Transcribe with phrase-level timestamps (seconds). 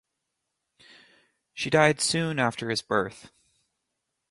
[1.53, 3.29] She died soon after his birth.